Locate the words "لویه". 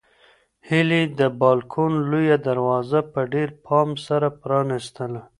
2.11-2.37